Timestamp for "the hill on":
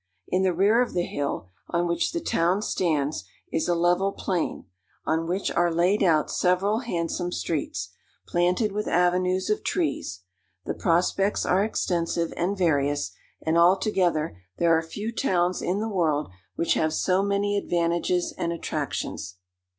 0.95-1.85